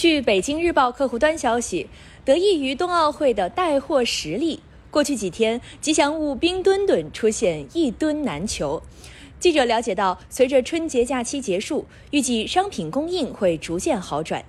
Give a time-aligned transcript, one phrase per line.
[0.00, 1.86] 据北京日报客户端消息，
[2.24, 8.82] 得益于冬奥会的带货实力，过去几天吉祥物冰墩墩出现一吨难求。
[9.38, 14.42] 记者了解到，随着春节假期结束，预计商品供应会逐渐好转。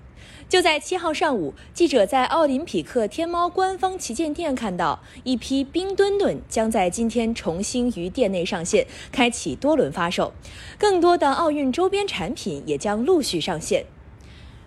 [0.48, 10.32] 就在七号上午，记者在奥林匹克天猫官方旗舰店看到，一批冰墩墩将在今天重新于店内上线，开启多轮发售。
[10.80, 13.86] 更多的奥运周边产品也将陆续上线。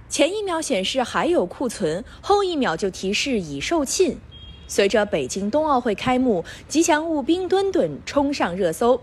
[0.09, 4.17] 前一秒显示还有库存，后一秒就提示已售罄。
[4.67, 9.03] 随着北京冬奥会开幕，吉祥物冰墩墩冲上热搜。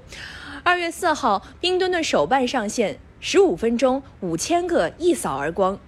[0.64, 5.80] 二月四号，冰墩墩手办上线，十五分钟五千个一扫而光。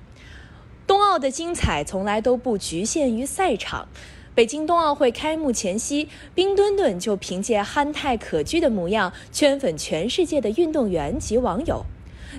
[0.85, 3.87] 冬奥的精彩从来都不局限于赛场。
[4.35, 11.85] 北京冬奥会开幕前夕，冰墩墩就凭借憨态可掬的模样圈粉全世界的运动员及网友。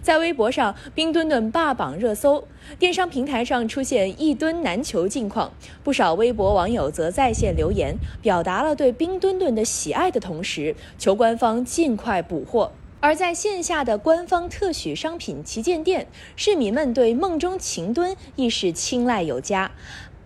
[0.02, 2.46] 在微博上，冰墩墩霸榜热搜，
[2.78, 5.52] 电商平台上出现一吨难求境况。
[5.82, 12.72] 不少微博网友则在线留言，表达了对冰墩墩的喜爱的同时，求官方尽快补货。
[13.00, 19.70] 而在线下的官方特许商品旗舰店，市民们对梦中情墩亦是青睐有加。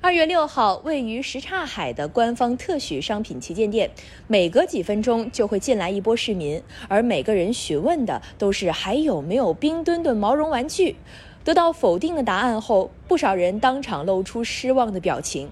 [0.01, 3.91] 二月六号，位于什刹海的官方特许商品旗舰店，
[4.29, 10.95] 每隔几分钟就会进来一波市民，而每个人询问的都是还有没有冰墩墩毛绒玩具。
[11.43, 15.51] 得到否定的答案后，不少人当场露出失望的表情。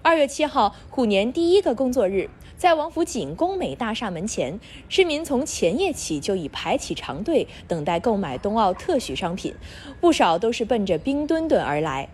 [0.00, 9.52] 二月七号，虎年第一个工作日，在王府井工美大厦门前，市民从前夜起就已排起长队，等待购买冬奥特许商品，
[10.00, 12.08] 不少都是奔着冰墩墩而来。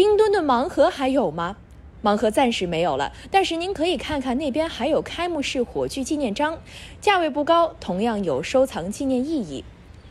[0.00, 1.58] 冰墩墩盲盒还有吗？
[2.02, 6.58] 盲盒暂时没有了，但是您可以看看那边还有开幕式火炬纪念章，
[7.02, 9.62] 价位不高，同样有收藏纪念意义。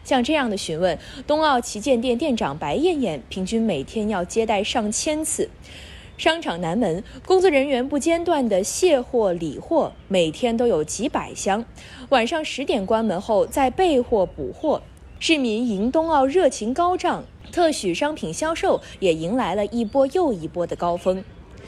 [0.04, 5.50] 像这样的询问，冬奥旗舰店店长白艳艳平均每天要接待上千次。
[6.20, 11.66] 商场南门工作人员不间断的卸货理货，每天都有几百箱。
[12.10, 14.84] 晚上十点关门后再备货补货，
[15.22, 17.26] 市民迎冬奥热情高涨。
[17.52, 21.22] 特许商品销售也迎来了一波又一波的高峰。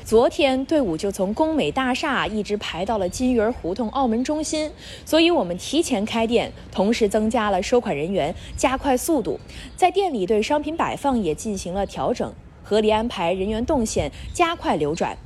[0.06, 4.72] 昨天队伍就从工美大厦一直排到了金鱼儿胡同澳门中心，
[5.03, 9.38] 所以我们提前开店，同时增加了收款人员，加快速度，
[9.75, 15.17] 在店里对商品摆放也进行了调整，合理安排人员动线，加快流转。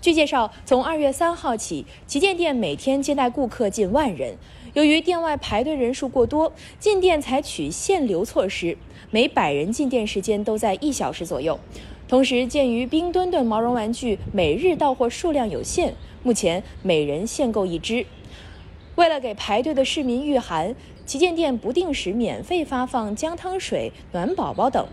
[0.00, 4.36] 据介绍，从二月三号起，旗舰店每天接待顾客近万人。
[4.74, 8.76] 由于店外排队人数过多，进店采取限流措施，
[9.12, 11.58] 每百人进店时间都在一小时左右。
[12.08, 18.04] 同时，鉴于冰墩墩毛绒玩具每日到货数量有限，目前每人限购一只。
[18.96, 20.74] 为了给排队的市民御寒，
[21.06, 24.84] 旗舰店不定时免费发放姜汤水、暖宝宝等。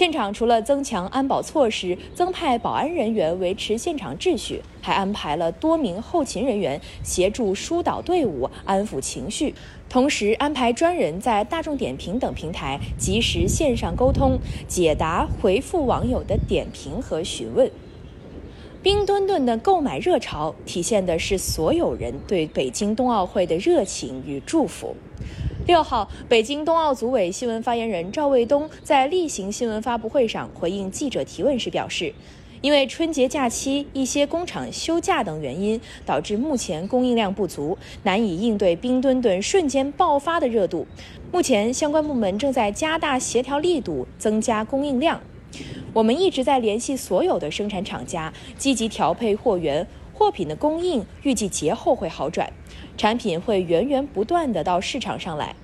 [0.00, 9.54] 现场除了增强安保措施，增派保安人员维持现场秩序，还安排了多名后勤人员协助疏导队伍、安抚情绪，
[9.90, 17.70] 同时安排专人在大众点评等平台及时线上沟通、解答、回复网友的点评和询问。
[18.82, 24.96] 冰墩墩的购买热潮，体现的是所有人对北京冬奥会的热情与祝福。
[25.70, 32.12] 六号，北京冬奥组委新闻发言人赵卫东在例行新闻发布会上回应记者提问时表示，
[32.60, 40.84] 因为春节假期一些工厂休假等原因，导致目前供应量不足，难以应对冰墩墩瞬间爆发的热度。
[41.30, 45.20] 目前相关部门正在加大协调力度，增加供应量。
[45.92, 52.52] 我们一直在联系所有的生产厂家，积极调配货源，货品的供应预计节后会好转，
[53.00, 55.56] 产品会源源不断的到市场上来。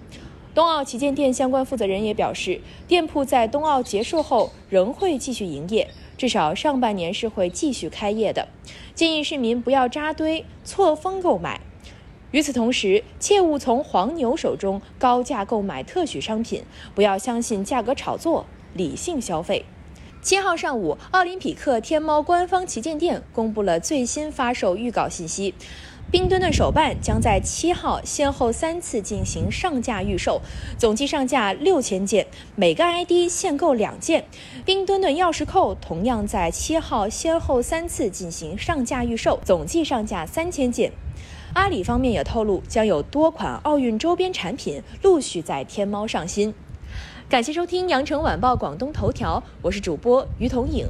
[0.54, 5.86] 冬奥旗舰店相关负责人也表示，店铺在冬奥结束后仍会继续营业，
[6.16, 8.48] 至少上半年是会继续开业的。
[8.94, 11.60] 建议市民不要扎堆错峰购买。
[12.30, 16.62] 与此同时，切勿从黄牛手中高价购买特许商品，
[16.94, 19.66] 不要相信价格炒作，理性消费。
[20.22, 25.54] 七号上午，奥林匹克天猫官方旗舰店公布了最新发售预告信息：
[26.16, 30.40] 冰墩墩手办将在七号先后三次进行上架预售，
[30.78, 34.24] 总计上架六千件，每个 ID 限购两件。
[34.64, 40.90] 冰墩墩钥匙扣同样在七号先后三次进行上架预售，总计上架三千件。
[41.52, 46.54] 阿里方面也透露，将有多款奥运周边产品陆续在天猫上新。
[47.28, 50.88] 感谢收听羊城晚报广东头条，我是主播于彤颖。